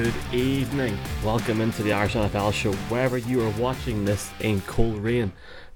Good 0.00 0.14
evening. 0.32 0.96
Welcome 1.24 1.60
into 1.60 1.82
the 1.82 1.92
Irish 1.92 2.14
NFL 2.14 2.52
show. 2.52 2.72
Wherever 2.72 3.18
you 3.18 3.44
are 3.44 3.50
watching 3.58 4.04
this 4.04 4.30
in 4.38 4.60
Coleraine, 4.60 5.32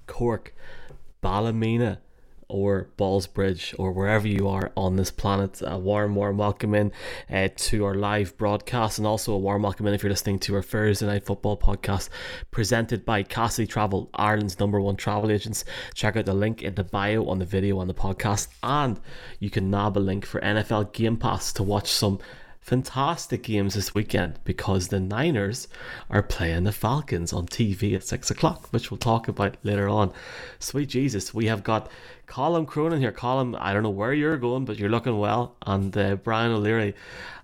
Cork, 0.06 0.54
Ballymena, 1.20 1.98
or 2.46 2.88
Ballsbridge, 2.96 3.74
or 3.80 3.90
wherever 3.90 4.28
you 4.28 4.46
are 4.46 4.70
on 4.76 4.94
this 4.94 5.10
planet, 5.10 5.60
a 5.66 5.76
warm, 5.76 6.14
warm 6.14 6.38
welcome 6.38 6.72
in 6.72 6.92
uh, 7.28 7.48
to 7.56 7.84
our 7.84 7.96
live 7.96 8.36
broadcast, 8.36 8.98
and 8.98 9.08
also 9.08 9.32
a 9.32 9.38
warm 9.38 9.62
welcome 9.62 9.88
in 9.88 9.94
if 9.94 10.04
you're 10.04 10.10
listening 10.10 10.38
to 10.38 10.54
our 10.54 10.62
Thursday 10.62 11.06
Night 11.06 11.26
Football 11.26 11.56
podcast 11.56 12.08
presented 12.52 13.04
by 13.04 13.24
Cassidy 13.24 13.66
Travel, 13.66 14.08
Ireland's 14.14 14.60
number 14.60 14.80
one 14.80 14.94
travel 14.94 15.32
agents. 15.32 15.64
Check 15.94 16.16
out 16.16 16.26
the 16.26 16.32
link 16.32 16.62
in 16.62 16.76
the 16.76 16.84
bio 16.84 17.26
on 17.26 17.40
the 17.40 17.44
video 17.44 17.80
on 17.80 17.88
the 17.88 17.94
podcast, 17.94 18.46
and 18.62 19.00
you 19.40 19.50
can 19.50 19.68
nab 19.68 19.96
a 19.96 19.98
link 19.98 20.24
for 20.24 20.40
NFL 20.40 20.92
Game 20.92 21.16
Pass 21.16 21.52
to 21.54 21.64
watch 21.64 21.90
some 21.90 22.20
fantastic 22.62 23.42
games 23.42 23.74
this 23.74 23.92
weekend 23.92 24.38
because 24.44 24.88
the 24.88 25.00
Niners 25.00 25.66
are 26.08 26.22
playing 26.22 26.62
the 26.62 26.72
Falcons 26.72 27.32
on 27.32 27.46
TV 27.46 27.94
at 27.94 28.04
six 28.04 28.30
o'clock, 28.30 28.68
which 28.72 28.90
we'll 28.90 28.98
talk 28.98 29.28
about 29.28 29.56
later 29.64 29.88
on. 29.88 30.12
Sweet 30.60 30.88
Jesus, 30.88 31.34
we 31.34 31.46
have 31.46 31.64
got 31.64 31.90
Colm 32.28 32.66
Cronin 32.66 33.00
here. 33.00 33.12
Colm, 33.12 33.56
I 33.60 33.72
don't 33.72 33.82
know 33.82 33.90
where 33.90 34.14
you're 34.14 34.38
going, 34.38 34.64
but 34.64 34.78
you're 34.78 34.88
looking 34.88 35.18
well, 35.18 35.56
and 35.66 35.94
uh, 35.98 36.14
Brian 36.16 36.52
O'Leary, 36.52 36.94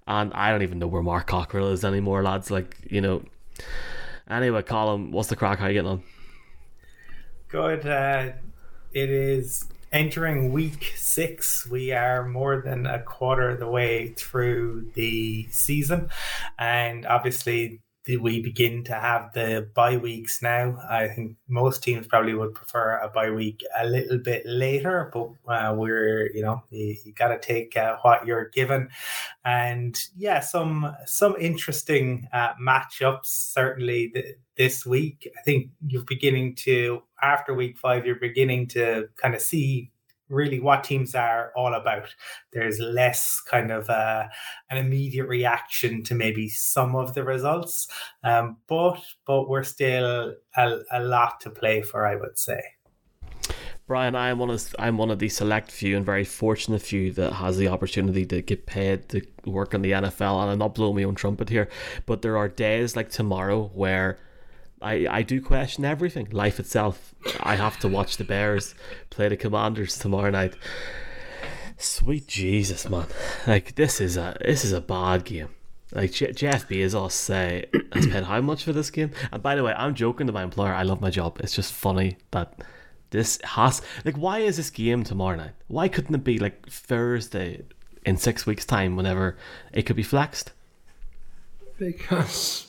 and 0.07 0.33
I 0.33 0.51
don't 0.51 0.63
even 0.63 0.79
know 0.79 0.87
where 0.87 1.03
Mark 1.03 1.27
Cockrell 1.27 1.73
is 1.73 1.85
anymore, 1.85 2.23
lads. 2.23 2.51
Like 2.51 2.77
you 2.89 3.01
know. 3.01 3.23
Anyway, 4.31 4.63
Colm, 4.63 5.11
what's 5.11 5.29
the 5.29 5.37
crack? 5.37 5.59
How 5.59 5.67
you 5.67 5.75
getting 5.75 5.91
on? 5.91 6.03
Good. 7.49 7.87
Uh, 7.87 8.33
it 8.93 9.11
is 9.11 9.65
entering 9.93 10.53
week 10.53 10.93
six, 10.97 11.67
we 11.67 11.93
are 11.93 12.27
more 12.27 12.61
than 12.61 12.87
a 12.87 13.01
quarter 13.03 13.51
of 13.51 13.61
the 13.61 13.69
way 13.69 14.09
through 14.17 14.91
the 14.95 15.49
season, 15.51 16.11
and 16.59 17.07
obviously 17.07 17.81
we 18.17 18.41
begin 18.41 18.85
to 18.85 18.95
have 18.95 19.33
the 19.35 19.69
bye 19.75 19.97
weeks 19.97 20.41
now. 20.43 20.79
I 20.89 21.09
think 21.09 21.37
most 21.49 21.83
teams 21.83 22.07
probably 22.07 22.35
would 22.35 22.55
prefer 22.55 22.99
a 22.99 23.09
bye 23.09 23.31
week 23.31 23.63
a 23.79 23.87
little 23.87 24.19
bit 24.19 24.45
later, 24.47 25.11
but 25.13 25.31
uh, 25.53 25.75
we're 25.75 26.31
you 26.33 26.43
know 26.43 26.63
you, 26.71 26.97
you 27.05 27.13
got 27.13 27.29
to 27.29 27.39
take 27.39 27.77
uh, 27.77 27.97
what 28.03 28.27
you're 28.27 28.49
given, 28.51 28.89
and 29.45 29.99
yeah, 30.17 30.41
some 30.41 30.95
some 31.07 31.37
interesting 31.39 32.29
uh, 32.33 32.55
matchups 32.55 33.27
certainly 33.27 34.09
th- 34.09 34.37
this 34.57 34.87
week. 34.87 35.31
I 35.39 35.43
think 35.43 35.71
you're 35.87 36.05
beginning 36.05 36.55
to 36.57 37.03
after 37.23 37.55
week 37.55 37.79
five, 37.79 38.07
you're 38.07 38.17
beginning 38.17 38.69
to 38.69 39.09
kind 39.21 39.35
of 39.35 39.41
see 39.41 39.91
really 40.29 40.61
what 40.61 40.85
teams 40.85 41.15
are 41.15 41.53
all 41.57 41.75
about. 41.75 42.15
There's 42.53 42.79
less 42.79 43.41
kind 43.41 43.71
of 43.71 43.89
uh, 43.89 44.25
an 44.71 44.79
immediate 44.79 45.27
reaction 45.27 46.03
to 46.05 46.15
maybe 46.15 46.49
some 46.49 46.95
of 46.97 47.15
the 47.15 47.25
results, 47.25 47.89
um, 48.25 48.59
but 48.69 49.01
but 49.27 49.49
we're 49.49 49.65
still 49.65 50.35
a, 50.57 50.79
a 50.93 51.01
lot 51.01 51.41
to 51.41 51.51
play 51.51 51.83
for, 51.83 52.07
I 52.07 52.17
would 52.17 52.39
say. 52.39 52.63
Brian, 53.89 54.15
I 54.15 54.29
am 54.29 54.39
one 54.39 54.51
of 54.51 54.77
I'm 54.79 54.99
one 54.99 55.11
of 55.11 55.19
the 55.19 55.31
select 55.31 55.71
few 55.71 55.97
and 55.97 56.05
very 56.05 56.25
fortunate 56.25 56.83
few 56.83 57.11
that 57.13 57.33
has 57.33 57.57
the 57.57 57.69
opportunity 57.69 58.27
to 58.27 58.43
get 58.43 58.67
paid 58.67 59.09
to 59.09 59.23
work 59.47 59.73
in 59.73 59.81
the 59.81 59.93
NFL. 59.93 60.43
And 60.43 60.51
I'm 60.51 60.59
not 60.59 60.75
blowing 60.75 60.97
my 60.97 61.05
own 61.05 61.15
trumpet 61.15 61.49
here, 61.49 61.71
but 62.05 62.21
there 62.21 62.37
are 62.37 62.49
days 62.49 62.97
like 62.97 63.09
tomorrow 63.09 63.71
where 63.73 64.19
I, 64.81 65.07
I 65.09 65.23
do 65.23 65.41
question 65.41 65.85
everything, 65.85 66.29
life 66.31 66.61
itself. 66.61 67.15
I 67.41 67.57
have 67.57 67.79
to 67.81 67.89
watch 67.89 68.17
the 68.17 68.25
Bears 68.25 68.75
play 69.11 69.29
the 69.29 69.37
Commanders 69.37 69.99
tomorrow 69.99 70.31
night. 70.31 70.55
Sweet 71.77 72.27
Jesus, 72.27 72.89
man! 72.89 73.07
Like 73.47 73.75
this 73.77 74.01
is 74.01 74.17
a 74.17 74.37
this 74.41 74.65
is 74.65 74.73
a 74.73 74.81
bad 74.81 75.25
game. 75.25 75.51
Like 75.93 76.13
Jeff 76.13 76.69
B 76.69 76.81
is 76.81 76.95
all 76.95 77.09
say 77.09 77.67
has 77.93 78.07
paid 78.07 78.25
how 78.25 78.41
much 78.41 78.65
for 78.65 78.73
this 78.73 78.91
game? 78.91 79.13
And 79.33 79.43
by 79.43 79.55
the 79.55 79.63
way, 79.63 79.73
I'm 79.77 79.95
joking 79.95 80.27
to 80.27 80.33
my 80.33 80.43
employer. 80.43 80.75
I 80.75 80.83
love 80.83 81.01
my 81.01 81.11
job. 81.11 81.39
It's 81.41 81.55
just 81.55 81.73
funny 81.73 82.19
that 82.33 82.63
this 83.11 83.39
has 83.45 83.81
like 84.05 84.17
why 84.17 84.41
is 84.41 84.57
this 84.57 84.71
game 84.71 85.05
tomorrow 85.05 85.37
night? 85.37 85.55
Why 85.69 85.89
couldn't 85.89 86.15
it 86.15 86.25
be 86.25 86.39
like 86.39 86.69
Thursday 86.69 87.63
in 88.05 88.17
six 88.17 88.45
weeks' 88.45 88.67
time? 88.67 88.97
Whenever 88.97 89.37
it 89.73 89.83
could 89.83 89.97
be 89.97 90.03
flexed. 90.03 90.53
Because 91.79 92.68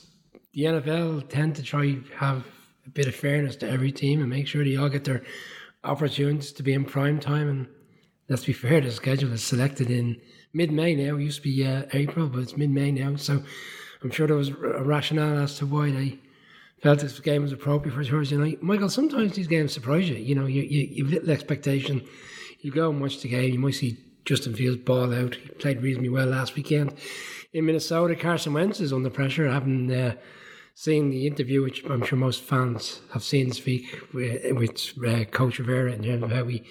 the 0.53 0.63
NFL 0.63 1.29
tend 1.29 1.55
to 1.55 1.63
try 1.63 1.97
have 2.15 2.45
a 2.85 2.89
bit 2.89 3.07
of 3.07 3.15
fairness 3.15 3.55
to 3.57 3.69
every 3.69 3.91
team 3.91 4.19
and 4.19 4.29
make 4.29 4.47
sure 4.47 4.63
they 4.63 4.75
all 4.75 4.89
get 4.89 5.03
their 5.03 5.21
opportunities 5.83 6.51
to 6.53 6.63
be 6.63 6.73
in 6.73 6.85
prime 6.85 7.19
time. 7.19 7.47
And 7.47 7.67
let's 8.27 8.45
be 8.45 8.53
fair, 8.53 8.81
the 8.81 8.91
schedule 8.91 9.31
is 9.31 9.43
selected 9.43 9.89
in 9.89 10.19
mid 10.53 10.71
May 10.71 10.95
now. 10.95 11.17
It 11.17 11.23
used 11.23 11.37
to 11.37 11.43
be 11.43 11.65
uh, 11.65 11.83
April, 11.93 12.27
but 12.27 12.39
it's 12.39 12.57
mid 12.57 12.71
May 12.71 12.91
now. 12.91 13.15
So 13.15 13.43
I'm 14.03 14.11
sure 14.11 14.27
there 14.27 14.35
was 14.35 14.49
a 14.49 14.83
rationale 14.83 15.43
as 15.43 15.57
to 15.59 15.65
why 15.65 15.91
they 15.91 16.19
felt 16.81 16.99
this 16.99 17.19
game 17.19 17.43
was 17.43 17.51
appropriate 17.51 17.93
for 17.93 18.03
Thursday 18.03 18.37
night. 18.37 18.63
Michael, 18.63 18.89
sometimes 18.89 19.35
these 19.35 19.47
games 19.47 19.73
surprise 19.73 20.09
you. 20.09 20.15
You 20.15 20.35
know, 20.35 20.45
you, 20.45 20.61
you, 20.63 20.87
you 20.91 21.03
have 21.05 21.13
little 21.13 21.31
expectation. 21.31 22.01
You 22.61 22.71
go 22.71 22.89
and 22.89 22.99
watch 22.99 23.21
the 23.21 23.29
game, 23.29 23.53
you 23.53 23.59
might 23.59 23.75
see 23.75 23.97
Justin 24.25 24.55
Fields 24.55 24.83
ball 24.83 25.13
out. 25.13 25.35
He 25.35 25.49
played 25.49 25.81
reasonably 25.81 26.09
well 26.09 26.27
last 26.27 26.55
weekend. 26.55 26.93
In 27.53 27.65
Minnesota, 27.65 28.15
Carson 28.15 28.53
Wentz 28.53 28.79
is 28.79 28.93
under 28.93 29.09
pressure, 29.09 29.49
having 29.49 29.91
uh, 29.91 30.15
seen 30.75 31.09
the 31.09 31.25
interview, 31.25 31.63
which 31.63 31.83
I'm 31.85 32.03
sure 32.03 32.17
most 32.17 32.43
fans 32.43 33.01
have 33.13 33.23
seen 33.23 33.51
speak 33.51 34.13
with, 34.13 34.53
with 34.53 34.93
uh, 35.05 35.25
Coach 35.25 35.59
Rivera 35.59 35.93
in 35.93 36.03
terms 36.03 36.23
of 36.23 36.31
how 36.31 36.43
we 36.43 36.63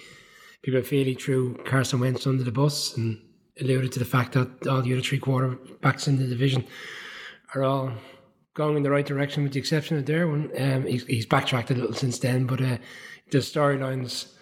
people 0.61 0.81
he 0.81 1.13
threw 1.13 1.55
Carson 1.65 1.99
Wentz 1.99 2.27
under 2.27 2.43
the 2.43 2.51
bus 2.51 2.95
and 2.97 3.21
alluded 3.61 3.91
to 3.93 3.99
the 3.99 4.05
fact 4.05 4.33
that 4.33 4.67
all 4.67 4.81
the 4.81 4.93
other 4.93 5.01
three 5.01 5.19
quarterbacks 5.19 6.07
in 6.07 6.17
the 6.17 6.27
division 6.27 6.65
are 7.55 7.63
all 7.63 7.93
going 8.53 8.77
in 8.77 8.83
the 8.83 8.91
right 8.91 9.05
direction, 9.05 9.43
with 9.43 9.53
the 9.53 9.59
exception 9.59 9.97
of 9.97 10.05
Derwin. 10.05 10.49
Um, 10.59 10.85
he's, 10.85 11.05
he's, 11.05 11.25
backtracked 11.25 11.71
a 11.71 11.75
little 11.75 11.93
since 11.93 12.19
then, 12.19 12.45
but 12.45 12.61
uh, 12.61 12.77
the 13.31 13.37
storylines 13.37 14.33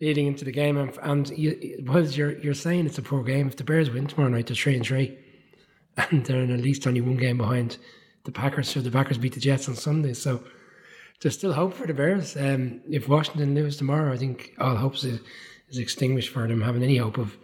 leading 0.00 0.26
into 0.26 0.44
the 0.44 0.52
game, 0.52 0.76
and, 0.76 0.96
and 1.02 1.30
you, 1.30 1.82
was 1.86 2.16
you're 2.16 2.38
you're 2.38 2.54
saying 2.54 2.86
it's 2.86 2.98
a 2.98 3.02
poor 3.02 3.22
game. 3.22 3.48
If 3.48 3.56
the 3.56 3.64
Bears 3.64 3.90
win 3.90 4.06
tomorrow 4.06 4.30
night, 4.30 4.46
they're 4.46 4.56
three 4.56 4.76
and 4.76 4.86
three, 4.86 5.16
and 5.96 6.24
they're 6.24 6.42
in 6.42 6.52
at 6.52 6.60
least 6.60 6.86
only 6.86 7.00
one 7.00 7.16
game 7.16 7.38
behind 7.38 7.78
the 8.24 8.32
Packers. 8.32 8.68
So 8.68 8.80
the 8.80 8.90
Packers 8.90 9.18
beat 9.18 9.34
the 9.34 9.40
Jets 9.40 9.68
on 9.68 9.74
Sunday. 9.74 10.12
So 10.12 10.42
there's 11.20 11.34
still 11.34 11.52
hope 11.52 11.74
for 11.74 11.86
the 11.86 11.94
Bears. 11.94 12.36
Um, 12.36 12.82
if 12.90 13.08
Washington 13.08 13.54
lose 13.54 13.76
tomorrow, 13.76 14.12
I 14.12 14.16
think 14.16 14.52
all 14.58 14.76
hopes 14.76 15.04
is, 15.04 15.20
is 15.68 15.78
extinguished 15.78 16.30
for 16.30 16.46
them 16.46 16.60
having 16.60 16.82
any 16.82 16.98
hope 16.98 17.18
of 17.18 17.36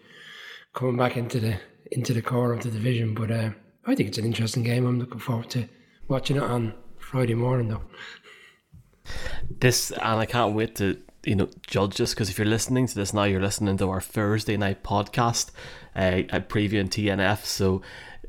coming 0.75 0.97
back 0.97 1.17
into 1.17 1.41
the 1.41 1.59
into 1.91 2.13
the 2.13 2.23
core 2.23 2.53
of 2.53 2.63
the 2.63 2.71
division. 2.71 3.15
But 3.15 3.31
uh, 3.31 3.51
I 3.87 3.95
think 3.95 4.09
it's 4.09 4.19
an 4.19 4.25
interesting 4.25 4.63
game. 4.63 4.87
I'm 4.87 4.99
looking 4.99 5.21
forward 5.21 5.51
to 5.51 5.69
watching 6.09 6.37
it 6.37 6.43
on 6.43 6.75
Friday 6.99 7.35
morning, 7.35 7.69
though. 7.69 7.83
This 9.51 9.91
and 9.91 10.21
I 10.21 10.27
can't 10.27 10.55
wait 10.55 10.77
to 10.77 11.01
you 11.25 11.37
know 11.37 11.49
judge 11.67 12.01
us 12.01 12.15
because 12.15 12.31
if 12.31 12.39
you're 12.39 12.47
listening 12.47 12.87
to 12.87 12.95
this 12.95 13.13
now, 13.13 13.25
you're 13.25 13.41
listening 13.41 13.77
to 13.79 13.89
our 13.89 14.01
Thursday 14.01 14.57
night 14.57 14.83
podcast, 14.83 15.51
uh, 15.95 16.23
preview 16.49 16.83
TNF. 16.89 17.45
So 17.45 17.83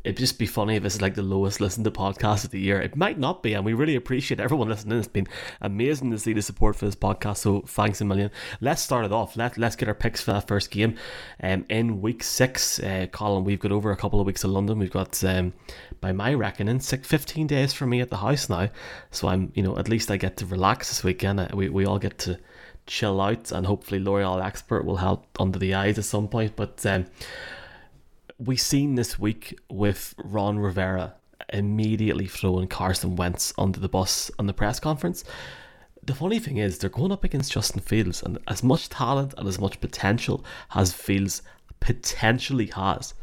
it'd 0.04 0.18
just 0.18 0.38
be 0.38 0.46
funny 0.46 0.76
if 0.76 0.84
it's 0.84 1.02
like 1.02 1.16
the 1.16 1.24
lowest 1.24 1.62
listened 1.62 1.86
to 1.86 1.92
podcast 1.92 2.44
of 2.44 2.52
the 2.52 2.60
year. 2.60 2.82
It 2.82 2.96
might 2.96 3.18
not 3.18 3.42
be, 3.42 3.54
and 3.54 3.64
we 3.64 3.74
really 3.74 3.96
appreciate 3.96 4.40
everyone 4.40 4.68
listening. 4.68 5.00
It's 5.00 5.08
been 5.08 5.28
amazing 5.62 6.12
to 6.12 6.20
see 6.20 6.34
the 6.34 6.42
support 6.42 6.76
for 6.76 6.86
this 6.86 6.96
podcast. 6.96 7.38
So 7.38 7.62
thanks 7.62 8.02
a 8.02 8.06
million. 8.06 8.30
Let's 8.60 8.82
start 8.82 9.06
it 9.06 9.12
off. 9.12 9.38
Let 9.38 9.58
Let's 9.58 9.76
get 9.76 9.88
our 9.88 9.96
picks 9.96 10.22
for 10.22 10.34
that 10.34 10.48
first 10.48 10.72
game. 10.72 10.98
Um, 11.42 11.66
in 11.70 12.02
week 12.02 12.24
six, 12.24 12.80
uh, 12.80 13.08
Colm, 13.12 13.44
we've 13.44 13.60
got 13.60 13.72
over 13.72 13.92
a 13.92 13.98
couple 13.98 14.20
of 14.20 14.28
weeks 14.28 14.44
of 14.44 14.52
London. 14.52 14.78
We've 14.78 14.92
got, 14.92 15.24
um, 15.24 15.54
by 16.02 16.12
my 16.12 16.34
reckoning, 16.34 16.82
six, 16.82 17.08
15 17.08 17.48
days 17.48 17.74
for 17.74 17.86
me 17.86 18.02
at 18.02 18.10
the 18.10 18.18
house 18.18 18.50
now. 18.50 18.70
So 19.12 19.30
I'm, 19.30 19.52
you 19.56 19.64
know, 19.64 19.78
at 19.78 19.90
least 19.90 20.12
I 20.12 20.18
get 20.18 20.38
to 20.38 20.46
relax 20.46 20.90
this 20.90 21.04
weekend. 21.04 21.40
Uh, 21.40 21.48
we 21.54 21.70
we 21.70 21.86
all 21.86 22.00
get 22.00 22.18
to 22.20 22.38
chill 22.86 23.22
out, 23.22 23.52
and 23.52 23.66
hopefully 23.66 24.00
L'Oreal 24.00 24.44
Expert 24.44 24.86
will 24.86 24.98
help 24.98 25.26
under 25.40 25.60
the 25.60 25.74
eyes 25.74 25.98
at 25.98 26.06
some 26.06 26.28
point. 26.28 26.56
But 26.56 26.86
um, 26.86 27.06
we 28.38 28.58
seen 28.58 28.96
this 28.96 29.18
week 29.18 29.60
with 29.70 30.16
Ron 30.18 30.60
Rivera 30.60 31.16
immediately 31.52 32.28
throwing 32.28 32.68
Carson 32.68 33.16
Wentz 33.16 33.54
under 33.58 33.80
the 33.80 33.90
bus 33.90 34.32
on 34.40 34.48
the 34.48 34.54
press 34.54 34.80
conference. 34.80 35.24
The 36.06 36.16
funny 36.16 36.40
thing 36.40 36.58
is, 36.58 36.78
they're 36.78 36.90
going 36.90 37.12
up 37.12 37.24
against 37.24 37.54
Justin 37.54 37.82
Fields, 37.82 38.22
and 38.24 38.38
as 38.48 38.64
much 38.64 38.90
talent 38.90 39.34
and 39.38 39.48
as 39.48 39.60
much 39.60 39.80
potential 39.80 40.44
as 40.76 40.94
Fields 40.94 41.42
potentially 41.80 42.68
has, 42.76 43.14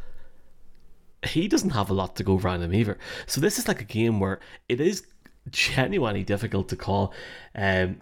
he 1.26 1.46
doesn't 1.48 1.70
have 1.70 1.90
a 1.90 1.94
lot 1.94 2.16
to 2.16 2.24
go 2.24 2.38
around 2.38 2.62
him 2.62 2.72
either. 2.72 2.98
So 3.26 3.40
this 3.40 3.58
is 3.58 3.68
like 3.68 3.82
a 3.82 3.84
game 3.84 4.20
where 4.20 4.40
it 4.68 4.80
is 4.80 5.06
genuinely 5.50 6.24
difficult 6.24 6.68
to 6.70 6.76
call. 6.76 7.12
Um, 7.54 8.00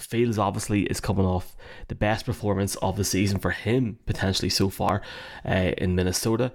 Fields 0.00 0.38
obviously 0.38 0.82
is 0.82 1.00
coming 1.00 1.26
off 1.26 1.56
the 1.88 1.94
best 1.94 2.26
performance 2.26 2.76
of 2.76 2.96
the 2.96 3.04
season 3.04 3.38
for 3.38 3.50
him 3.50 3.98
potentially 4.06 4.48
so 4.48 4.68
far 4.68 5.02
uh, 5.44 5.72
in 5.78 5.94
Minnesota. 5.94 6.52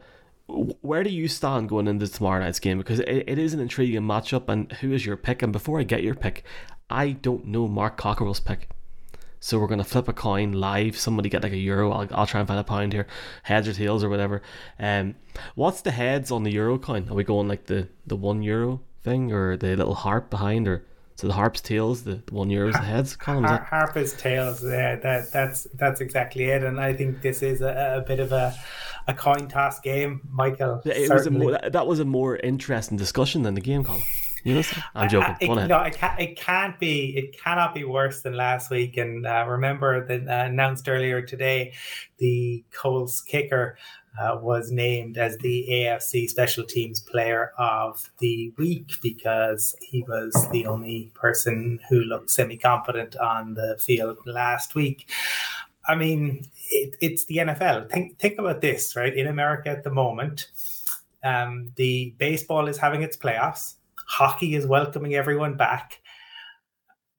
Where 0.48 1.04
do 1.04 1.10
you 1.10 1.28
stand 1.28 1.70
going 1.70 1.88
into 1.88 2.08
tomorrow 2.08 2.44
night's 2.44 2.60
game? 2.60 2.78
Because 2.78 3.00
it, 3.00 3.24
it 3.28 3.38
is 3.40 3.54
an 3.54 3.60
intriguing 3.60 4.02
matchup, 4.02 4.50
and 4.50 4.72
who 4.74 4.92
is 4.92 5.06
your 5.06 5.16
pick? 5.16 5.42
And 5.42 5.54
before 5.54 5.80
I 5.80 5.84
get 5.84 6.04
your 6.04 6.16
pick, 6.16 6.44
I 6.90 7.12
don't 7.12 7.46
know 7.46 7.68
Mark 7.68 7.98
Cockrell's 7.98 8.40
pick. 8.40 8.70
So 9.40 9.60
we're 9.60 9.68
gonna 9.68 9.84
flip 9.84 10.08
a 10.08 10.14
coin 10.14 10.54
live. 10.54 10.98
Somebody 10.98 11.30
get 11.30 11.44
like 11.44 11.52
a 11.52 11.58
euro. 11.58 11.92
I'll, 11.92 12.08
I'll 12.12 12.28
try 12.28 12.40
and 12.40 12.48
find 12.48 12.60
a 12.60 12.64
pound 12.64 12.94
here, 12.94 13.08
heads 13.44 13.68
or 13.68 13.74
tails 13.74 14.04
or 14.04 14.10
whatever. 14.10 14.42
Um, 14.80 15.16
what's 15.56 15.82
the 15.82 15.92
heads 15.92 16.32
on 16.32 16.44
the 16.44 16.52
euro 16.52 16.78
coin? 16.78 17.10
Are 17.10 17.16
we 17.16 17.24
going 17.24 17.48
like 17.48 17.66
the 17.66 17.90
the 18.08 18.16
one 18.16 18.42
euro 18.42 18.82
thing 19.02 19.34
or 19.34 19.58
the 19.58 19.76
little 19.76 19.96
harp 19.96 20.30
behind 20.30 20.68
or? 20.68 20.86
So 21.16 21.28
the 21.28 21.34
harp's 21.34 21.62
tails, 21.62 22.04
the, 22.04 22.22
the 22.26 22.34
one 22.34 22.50
euro's 22.50 22.74
the 22.74 22.80
heads. 22.80 23.16
Colin, 23.16 23.44
Har- 23.44 23.64
harp 23.64 23.96
is 23.98 24.14
tails. 24.14 24.64
Yeah, 24.64 24.96
that 24.98 25.32
that's 25.32 25.68
that's 25.76 26.02
exactly 26.02 26.46
it. 26.46 26.64
And 26.64 26.80
I 26.80 26.94
think 26.94 27.22
this 27.22 27.42
is 27.42 27.62
a, 27.62 28.02
a 28.04 28.08
bit 28.08 28.20
of 28.20 28.32
a 28.32 28.56
a 29.08 29.14
coin 29.14 29.48
toss 29.48 29.80
game, 29.80 30.22
Michael. 30.32 30.82
it 30.86 31.12
was 31.12 31.28
a 31.28 31.32
more, 31.32 31.60
that 31.72 31.88
was 31.88 32.00
a 32.00 32.06
more 32.06 32.38
interesting 32.38 32.98
discussion 32.98 33.44
than 33.44 33.54
the 33.54 33.62
game, 33.62 33.84
Colin. 33.84 34.02
You 34.44 34.56
know, 34.56 34.64
I'm 34.94 35.10
joking. 35.10 35.36
It, 35.40 35.48
Go 35.48 35.54
on 35.54 35.68
no, 35.70 35.80
it 35.84 35.96
can't. 35.96 36.20
It 36.20 36.36
can't 36.36 36.78
be. 36.78 37.16
It 37.16 37.42
cannot 37.42 37.74
be 37.74 37.86
worse 37.86 38.22
than 38.24 38.34
last 38.34 38.70
week. 38.70 38.98
And 38.98 39.26
uh, 39.26 39.46
remember 39.48 40.06
that 40.06 40.28
uh, 40.28 40.50
announced 40.50 40.90
earlier 40.90 41.22
today, 41.22 41.74
the 42.18 42.66
Colts 42.74 43.22
kicker 43.22 43.78
uh, 44.20 44.38
was 44.42 44.72
named 44.72 45.18
as 45.18 45.38
the 45.38 45.68
AFC 45.70 46.30
Special 46.30 46.64
Teams 46.64 47.00
Player 47.00 47.52
of 47.58 48.12
the 48.20 48.54
Week 48.58 48.92
because 49.02 49.76
he 49.82 50.04
was 50.08 50.48
the 50.52 50.68
only 50.68 51.12
person 51.16 51.80
who 51.90 52.02
looked 52.02 52.30
semi 52.30 52.58
competent 52.58 53.16
on 53.16 53.56
the 53.56 53.78
field 53.80 54.18
last 54.26 54.76
week. 54.76 55.10
I 55.88 55.96
mean, 55.96 56.46
it, 56.70 56.96
it's 57.02 57.26
the 57.26 57.38
NFL. 57.38 57.90
Think 57.90 58.20
think 58.20 58.38
about 58.38 58.62
this, 58.62 58.96
right? 58.96 59.14
In 59.14 59.28
America 59.28 59.70
at 59.70 59.84
the 59.84 59.92
moment, 59.92 60.48
um, 61.24 61.72
the 61.76 62.14
baseball 62.18 62.68
is 62.68 62.78
having 62.78 63.02
its 63.02 63.18
playoffs. 63.18 63.76
Hockey 64.08 64.56
is 64.56 64.68
welcoming 64.68 65.16
everyone 65.16 65.56
back. 65.56 66.00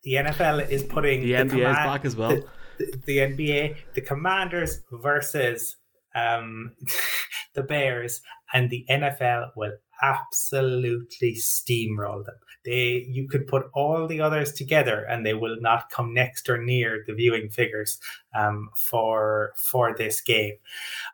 The 0.04 0.14
NFL 0.14 0.68
is 0.68 0.82
putting 0.82 1.22
the, 1.22 1.32
the 1.32 1.38
NBA 1.44 1.50
command, 1.50 1.76
back 1.76 2.04
as 2.04 2.14
well. 2.14 2.30
The, 2.30 2.46
the, 2.78 3.00
the 3.06 3.18
NBA, 3.18 3.76
the 3.94 4.00
Commanders 4.02 4.80
versus 4.92 5.76
um, 6.14 6.72
the 7.54 7.62
Bears, 7.62 8.20
and 8.52 8.70
the 8.70 8.84
NFL 8.90 9.50
will 9.56 9.72
absolutely 10.02 11.34
steamroll 11.34 12.24
them. 12.24 12.34
They, 12.64 13.06
you 13.08 13.28
could 13.28 13.46
put 13.46 13.66
all 13.74 14.06
the 14.06 14.20
others 14.20 14.52
together, 14.52 15.04
and 15.04 15.24
they 15.24 15.34
will 15.34 15.56
not 15.60 15.90
come 15.90 16.14
next 16.14 16.48
or 16.48 16.62
near 16.62 17.04
the 17.06 17.14
viewing 17.14 17.50
figures 17.50 17.98
um, 18.34 18.70
for 18.76 19.52
for 19.56 19.94
this 19.94 20.20
game. 20.20 20.54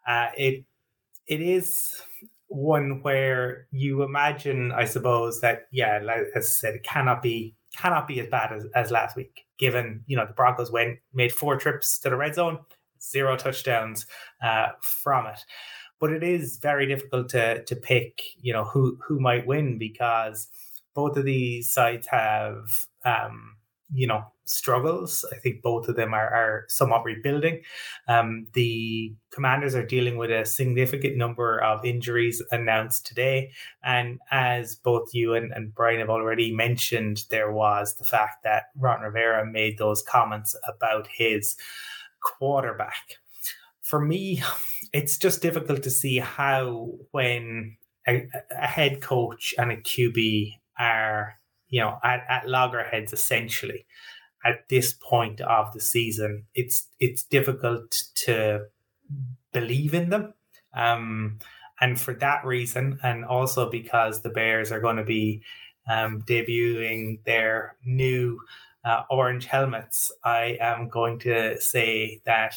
Uh, 0.07 0.29
it 0.37 0.65
it 1.27 1.41
is 1.41 2.03
one 2.49 3.03
where 3.03 3.67
you 3.71 4.03
imagine, 4.03 4.73
I 4.73 4.85
suppose, 4.85 5.41
that 5.41 5.67
yeah, 5.71 6.01
like 6.03 6.27
as 6.35 6.47
I 6.47 6.49
said, 6.49 6.75
it 6.75 6.83
cannot 6.85 7.23
be 7.23 7.55
cannot 7.77 8.09
be 8.09 8.21
as 8.21 8.29
bad 8.29 8.53
as, 8.53 8.67
as 8.75 8.91
last 8.91 9.17
week. 9.17 9.47
Given 9.59 10.03
you 10.07 10.17
know 10.17 10.27
the 10.27 10.33
Broncos 10.33 10.71
went 10.71 10.99
made 11.15 11.33
four 11.33 11.57
trips 11.57 11.99
to 12.01 12.11
the 12.11 12.17
red 12.17 12.35
zone, 12.35 12.59
zero 13.03 13.37
touchdowns 13.37 14.07
uh, 14.43 14.69
from 14.81 15.27
it. 15.27 15.41
But 15.99 16.13
it 16.13 16.23
is 16.23 16.59
very 16.63 16.87
difficult 16.87 17.29
to 17.31 17.63
to 17.65 17.77
pick, 17.77 18.23
you 18.41 18.53
know, 18.53 18.65
who 18.65 18.99
who 19.07 19.21
might 19.21 19.47
win 19.47 19.79
because 19.79 20.49
both 20.95 21.17
of 21.17 21.25
these 21.25 21.73
sides 21.73 22.07
have, 22.09 22.87
um, 23.05 23.57
you 23.93 24.07
know, 24.07 24.25
struggles. 24.51 25.25
I 25.33 25.37
think 25.37 25.63
both 25.63 25.89
of 25.89 25.97
them 25.97 26.13
are, 26.13 26.29
are 26.29 26.65
somewhat 26.69 27.05
rebuilding. 27.05 27.63
Um, 28.09 28.49
the 28.55 29.15
commanders 29.33 29.75
are 29.77 29.87
dealing 29.87 30.17
with 30.17 30.31
a 30.31 30.45
significant 30.45 31.17
number 31.17 31.63
of 31.63 31.85
injuries 31.85 32.43
announced 32.51 33.07
today. 33.07 33.53
And 33.85 34.19
as 34.31 34.75
both 34.75 35.15
you 35.15 35.35
and, 35.35 35.53
and 35.53 35.75
Brian 35.75 36.01
have 36.01 36.11
already 36.11 36.53
mentioned, 36.53 37.25
there 37.31 37.53
was 37.53 37.95
the 37.95 38.05
fact 38.05 38.43
that 38.43 38.65
Ron 38.77 39.03
Rivera 39.03 39.47
made 39.47 39.79
those 39.79 40.03
comments 40.03 40.57
about 40.67 41.07
his 41.07 41.57
quarterback. 42.23 43.17
For 43.83 44.01
me, 44.01 44.43
it's 44.93 45.19
just 45.19 45.43
difficult 45.43 45.83
to 45.83 45.91
see 45.91 46.19
how 46.19 46.93
when 47.11 47.77
a, 48.07 48.27
a 48.51 48.67
head 48.67 49.01
coach 49.01 49.55
and 49.59 49.73
a 49.73 49.77
QB 49.77 50.55
are, 50.79 51.35
you 51.69 51.81
know, 51.81 51.99
at, 52.03 52.25
at 52.29 52.49
loggerheads 52.49 53.13
essentially 53.13 53.87
at 54.45 54.69
this 54.69 54.93
point 54.93 55.41
of 55.41 55.73
the 55.73 55.81
season, 55.81 56.45
it's 56.55 56.89
it's 56.99 57.23
difficult 57.25 58.05
to 58.15 58.61
believe 59.53 59.95
in 59.95 60.11
them. 60.11 60.35
Um, 60.75 61.39
and 61.81 62.01
for 62.01 62.15
that 62.15 62.45
reason, 62.45 62.99
and 63.03 63.25
also 63.25 63.71
because 63.71 64.23
the 64.23 64.31
Bears 64.31 64.71
are 64.71 64.81
going 64.81 64.97
to 64.97 65.05
be 65.05 65.43
um, 65.91 66.23
debuting 66.23 67.23
their 67.25 67.77
new 67.85 68.39
uh, 68.85 69.03
orange 69.11 69.47
helmets, 69.47 70.13
I 70.25 70.59
am 70.61 70.89
going 70.89 71.19
to 71.21 71.61
say 71.61 72.21
that 72.25 72.55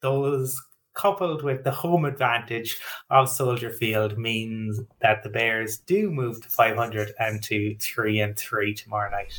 those 0.00 0.60
coupled 0.94 1.42
with 1.42 1.62
the 1.62 1.70
home 1.70 2.04
advantage 2.04 2.78
of 3.10 3.28
Soldier 3.28 3.70
Field 3.70 4.18
means 4.18 4.80
that 5.00 5.22
the 5.22 5.28
Bears 5.28 5.78
do 5.78 6.10
move 6.10 6.42
to 6.42 6.48
500 6.48 7.12
and 7.18 7.42
to 7.44 7.76
3 7.76 8.20
and 8.20 8.36
3 8.36 8.74
tomorrow 8.74 9.10
night. 9.10 9.38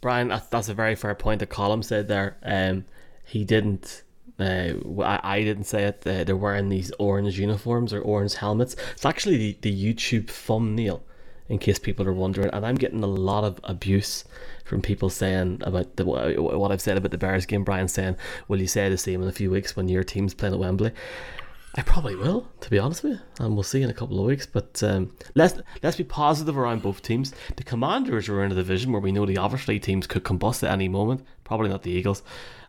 Brian, 0.00 0.28
that's 0.50 0.68
a 0.68 0.74
very 0.74 0.96
fair 0.96 1.14
point 1.14 1.40
that 1.40 1.50
Colin 1.50 1.82
said 1.82 2.08
there. 2.08 2.36
Um, 2.42 2.84
he 3.24 3.44
didn't. 3.44 4.02
Uh, 4.38 4.72
I, 5.00 5.20
I 5.22 5.42
didn't 5.44 5.64
say 5.64 5.84
it. 5.84 6.02
Uh, 6.04 6.24
they're 6.24 6.36
wearing 6.36 6.68
these 6.68 6.90
orange 6.98 7.38
uniforms 7.38 7.92
or 7.92 8.00
orange 8.00 8.34
helmets. 8.34 8.74
It's 8.92 9.06
actually 9.06 9.36
the, 9.36 9.58
the 9.62 9.94
YouTube 9.94 10.28
thumbnail, 10.28 11.04
in 11.52 11.58
case 11.58 11.78
people 11.78 12.08
are 12.08 12.14
wondering. 12.14 12.48
And 12.50 12.64
I'm 12.64 12.76
getting 12.76 13.02
a 13.04 13.06
lot 13.06 13.44
of 13.44 13.60
abuse 13.64 14.24
from 14.64 14.80
people 14.80 15.10
saying 15.10 15.60
about 15.60 15.96
the 15.96 16.06
what 16.06 16.72
I've 16.72 16.80
said 16.80 16.96
about 16.96 17.10
the 17.10 17.18
Bears 17.18 17.44
game. 17.44 17.62
Brian 17.62 17.88
saying, 17.88 18.16
"Will 18.48 18.58
you 18.58 18.66
say 18.66 18.88
the 18.88 18.96
same 18.96 19.22
in 19.22 19.28
a 19.28 19.32
few 19.32 19.50
weeks 19.50 19.76
when 19.76 19.86
your 19.86 20.02
team's 20.02 20.32
playing 20.32 20.54
at 20.54 20.60
Wembley?" 20.60 20.92
I 21.74 21.82
probably 21.82 22.16
will, 22.16 22.48
to 22.60 22.70
be 22.70 22.78
honest 22.78 23.02
with 23.02 23.12
you, 23.12 23.18
and 23.38 23.54
we'll 23.54 23.62
see 23.64 23.82
in 23.82 23.90
a 23.90 23.94
couple 23.94 24.18
of 24.18 24.26
weeks. 24.26 24.46
But 24.46 24.82
um, 24.82 25.14
let's 25.34 25.60
let's 25.82 25.98
be 25.98 26.04
positive 26.04 26.56
around 26.56 26.80
both 26.80 27.02
teams. 27.02 27.34
The 27.56 27.64
Commanders 27.64 28.30
are 28.30 28.42
in 28.42 28.50
a 28.50 28.54
division 28.54 28.90
where 28.90 29.02
we 29.02 29.12
know 29.12 29.26
the 29.26 29.36
three 29.58 29.78
teams 29.78 30.06
could 30.06 30.24
combust 30.24 30.62
at 30.62 30.70
any 30.72 30.88
moment. 30.88 31.22
Probably 31.44 31.68
not 31.68 31.82
the 31.82 31.90
Eagles, 31.90 32.22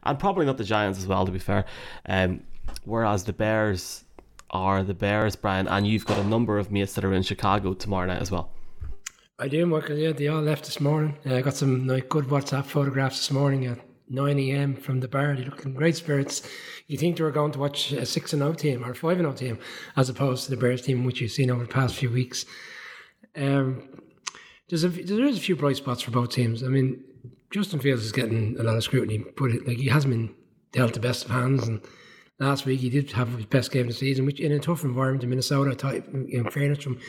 and 0.04 0.20
probably 0.20 0.46
not 0.46 0.58
the 0.58 0.66
Giants 0.66 1.00
as 1.00 1.08
well. 1.08 1.26
To 1.26 1.32
be 1.32 1.40
fair, 1.40 1.64
um, 2.06 2.42
whereas 2.84 3.24
the 3.24 3.34
Bears 3.34 4.04
are 4.50 4.84
the 4.84 4.94
Bears, 4.94 5.38
Brian, 5.38 5.70
and 5.70 5.88
you've 5.88 6.06
got 6.06 6.20
a 6.20 6.24
number 6.26 6.60
of 6.60 6.70
mates 6.70 6.94
that 6.96 7.06
are 7.06 7.14
in 7.14 7.24
Chicago 7.24 7.74
tomorrow 7.74 8.08
night 8.08 8.22
as 8.22 8.30
well. 8.30 8.52
I 9.40 9.48
do, 9.48 9.66
Michael. 9.66 9.98
Yeah, 9.98 10.12
they 10.12 10.28
all 10.28 10.42
left 10.42 10.66
this 10.66 10.80
morning. 10.80 11.18
Uh, 11.26 11.36
I 11.36 11.42
got 11.42 11.56
some 11.56 11.88
like, 11.88 12.08
good 12.08 12.26
WhatsApp 12.26 12.66
photographs 12.66 13.18
this 13.18 13.32
morning 13.32 13.66
at 13.66 13.80
9 14.08 14.40
a.m. 14.40 14.76
from 14.76 15.00
the 15.00 15.08
bar. 15.08 15.36
They 15.36 15.44
looked 15.44 15.66
in 15.66 15.74
great 15.74 15.96
spirits. 15.96 16.44
You 16.86 17.00
think 17.00 17.18
they 17.18 17.24
were 17.24 17.32
going 17.32 17.52
to 17.54 17.60
watch 17.60 17.92
a 17.94 18.06
6 18.06 18.32
0 18.32 18.54
team 18.54 18.86
or 18.86 18.92
a 18.92 18.96
5 18.96 19.18
0 19.18 19.34
team 19.34 19.58
as 19.96 20.08
opposed 20.08 20.46
to 20.46 20.52
the 20.52 20.58
Bears 20.58 20.84
team, 20.84 21.04
which 21.04 21.20
you've 21.20 21.32
seen 21.32 21.50
over 21.50 21.64
the 21.64 21.74
past 21.74 21.96
few 21.96 22.12
weeks. 22.12 22.46
Um, 23.36 24.04
there's 24.70 24.84
a, 24.84 24.90
there 24.90 25.26
is 25.26 25.38
a 25.38 25.42
few 25.42 25.56
bright 25.56 25.78
spots 25.78 26.04
for 26.04 26.12
both 26.12 26.30
teams. 26.30 26.62
I 26.62 26.68
mean, 26.68 27.04
Justin 27.50 27.80
Fields 27.80 28.06
is 28.06 28.12
getting 28.12 28.56
a 28.60 28.64
lot 28.64 28.78
of 28.78 28.84
scrutiny, 28.84 29.26
but 29.36 29.50
it, 29.50 29.68
like 29.68 29.78
he 29.78 29.88
hasn't 29.88 30.14
been 30.14 30.36
dealt 30.74 30.94
the 30.94 31.00
best 31.00 31.26
of 31.26 31.32
hands. 31.32 31.68
And 31.68 31.82
last 32.40 32.68
week 32.68 32.82
he 32.82 32.90
did 32.92 33.12
have 33.14 33.36
his 33.36 33.48
best 33.48 33.72
game 33.72 33.88
of 33.88 33.88
the 33.88 33.94
season, 33.94 34.28
which 34.28 34.40
in 34.40 34.52
a 34.52 34.60
tough 34.60 34.84
environment 34.84 35.24
in 35.24 35.32
Minnesota, 35.32 36.04
in 36.30 36.48
fairness 36.52 36.84
from 36.84 37.00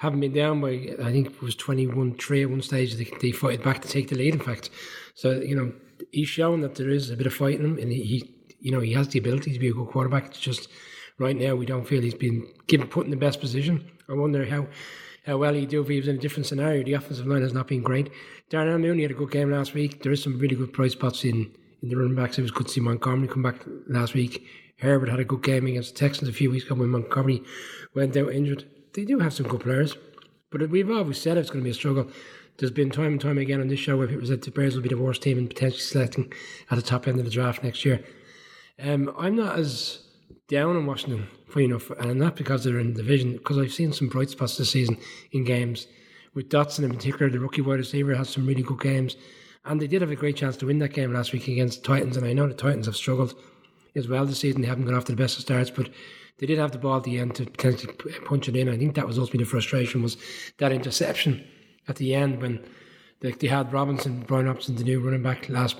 having 0.00 0.20
been 0.20 0.32
down 0.32 0.62
by 0.62 0.94
I 1.02 1.12
think 1.12 1.26
it 1.26 1.42
was 1.42 1.54
twenty 1.54 1.86
one 1.86 2.14
three 2.14 2.42
at 2.42 2.50
one 2.50 2.62
stage. 2.62 2.94
They 2.94 3.08
they 3.20 3.32
fought 3.32 3.62
back 3.62 3.82
to 3.82 3.88
take 3.88 4.08
the 4.08 4.16
lead. 4.16 4.34
In 4.34 4.40
fact, 4.40 4.70
so 5.14 5.30
you 5.30 5.54
know 5.54 5.72
he's 6.10 6.28
shown 6.28 6.60
that 6.62 6.74
there 6.74 6.90
is 6.90 7.10
a 7.10 7.16
bit 7.16 7.26
of 7.26 7.34
fight 7.34 7.58
in 7.60 7.64
him, 7.64 7.78
and 7.78 7.92
he 7.92 8.34
you 8.60 8.72
know 8.72 8.80
he 8.80 8.92
has 8.94 9.08
the 9.08 9.18
ability 9.18 9.52
to 9.52 9.58
be 9.58 9.68
a 9.68 9.72
good 9.72 9.88
quarterback. 9.88 10.26
It's 10.26 10.40
just 10.40 10.68
right 11.18 11.36
now 11.36 11.54
we 11.54 11.66
don't 11.66 11.86
feel 11.86 12.02
he's 12.02 12.14
been 12.14 12.46
given 12.66 12.88
put 12.88 13.04
in 13.04 13.10
the 13.10 13.16
best 13.16 13.40
position. 13.40 13.90
I 14.08 14.14
wonder 14.14 14.44
how. 14.44 14.66
How 15.26 15.36
well 15.36 15.52
he 15.52 15.66
do 15.66 15.82
if 15.82 15.88
he 15.88 15.98
was 15.98 16.08
in 16.08 16.16
a 16.16 16.18
different 16.18 16.46
scenario. 16.46 16.82
The 16.82 16.94
offensive 16.94 17.26
line 17.26 17.42
has 17.42 17.52
not 17.52 17.68
been 17.68 17.82
great. 17.82 18.10
Darnell 18.48 18.78
Mooney 18.78 19.02
had 19.02 19.10
a 19.10 19.14
good 19.14 19.30
game 19.30 19.50
last 19.50 19.74
week. 19.74 20.02
There 20.02 20.12
is 20.12 20.22
some 20.22 20.38
really 20.38 20.56
good 20.56 20.72
price 20.72 20.92
spots 20.92 21.24
in, 21.24 21.54
in 21.82 21.90
the 21.90 21.96
running 21.96 22.14
backs. 22.14 22.38
It 22.38 22.42
was 22.42 22.50
good 22.50 22.68
to 22.68 22.72
see 22.72 22.80
Montgomery 22.80 23.28
come 23.28 23.42
back 23.42 23.56
last 23.86 24.14
week. 24.14 24.46
Herbert 24.78 25.10
had 25.10 25.20
a 25.20 25.24
good 25.26 25.42
game 25.42 25.66
against 25.66 25.92
the 25.92 25.98
Texans 25.98 26.30
a 26.30 26.32
few 26.32 26.50
weeks 26.50 26.64
ago 26.64 26.76
when 26.76 26.88
Montgomery 26.88 27.42
went 27.94 28.16
out 28.16 28.32
injured. 28.32 28.64
They 28.94 29.04
do 29.04 29.18
have 29.20 29.32
some 29.32 29.46
good 29.46 29.60
players. 29.60 29.96
But 30.50 30.68
we've 30.68 30.90
always 30.90 31.20
said 31.20 31.36
it's 31.36 31.50
going 31.50 31.62
to 31.62 31.64
be 31.64 31.70
a 31.70 31.74
struggle. 31.74 32.10
There's 32.58 32.72
been 32.72 32.90
time 32.90 33.12
and 33.12 33.20
time 33.20 33.38
again 33.38 33.60
on 33.60 33.68
this 33.68 33.78
show 33.78 33.96
where 33.96 34.08
people 34.08 34.26
said 34.26 34.42
the 34.42 34.50
Bears 34.50 34.74
will 34.74 34.82
be 34.82 34.88
the 34.88 34.98
worst 34.98 35.22
team 35.22 35.38
in 35.38 35.48
potentially 35.48 35.80
selecting 35.80 36.32
at 36.70 36.76
the 36.76 36.82
top 36.82 37.06
end 37.06 37.18
of 37.18 37.24
the 37.24 37.30
draft 37.30 37.62
next 37.62 37.84
year. 37.84 38.04
Um, 38.82 39.14
I'm 39.16 39.36
not 39.36 39.58
as 39.58 40.02
down 40.48 40.76
on 40.76 40.86
Washington 40.86 41.28
know, 41.56 41.78
for, 41.78 41.94
and 41.98 42.18
not 42.18 42.36
because 42.36 42.64
they're 42.64 42.78
in 42.78 42.94
the 42.94 43.02
division, 43.02 43.32
because 43.32 43.58
I've 43.58 43.72
seen 43.72 43.92
some 43.92 44.08
bright 44.08 44.30
spots 44.30 44.56
this 44.56 44.70
season 44.70 44.96
in 45.32 45.44
games. 45.44 45.86
With 46.34 46.48
Dotson 46.48 46.84
in 46.84 46.90
particular, 46.90 47.30
the 47.30 47.40
rookie 47.40 47.60
wide 47.60 47.78
receiver 47.78 48.14
has 48.14 48.28
some 48.28 48.46
really 48.46 48.62
good 48.62 48.80
games, 48.80 49.16
and 49.64 49.80
they 49.80 49.86
did 49.86 50.00
have 50.00 50.10
a 50.10 50.16
great 50.16 50.36
chance 50.36 50.56
to 50.58 50.66
win 50.66 50.78
that 50.78 50.92
game 50.92 51.12
last 51.12 51.32
week 51.32 51.48
against 51.48 51.84
Titans. 51.84 52.16
And 52.16 52.26
I 52.26 52.32
know 52.32 52.46
the 52.46 52.54
Titans 52.54 52.86
have 52.86 52.96
struggled 52.96 53.34
as 53.96 54.08
well 54.08 54.26
this 54.26 54.40
season; 54.40 54.60
they 54.60 54.68
haven't 54.68 54.86
gone 54.86 54.94
off 54.94 55.04
to 55.06 55.12
the 55.12 55.22
best 55.22 55.36
of 55.36 55.42
starts, 55.42 55.70
but 55.70 55.88
they 56.38 56.46
did 56.46 56.58
have 56.58 56.72
the 56.72 56.78
ball 56.78 56.96
at 56.96 57.04
the 57.04 57.18
end 57.18 57.34
to 57.36 57.44
potentially 57.44 57.92
punch 58.24 58.48
it 58.48 58.56
in. 58.56 58.68
I 58.68 58.78
think 58.78 58.94
that 58.94 59.06
was 59.06 59.18
ultimately 59.18 59.44
the 59.44 59.50
frustration 59.50 60.02
was 60.02 60.16
that 60.58 60.72
interception 60.72 61.46
at 61.86 61.96
the 61.96 62.14
end 62.14 62.40
when 62.40 62.64
they, 63.20 63.32
they 63.32 63.46
had 63.46 63.72
Robinson, 63.72 64.24
Brian 64.26 64.46
Robinson, 64.46 64.76
the 64.76 64.84
new 64.84 65.00
running 65.00 65.22
back 65.22 65.48
last 65.48 65.76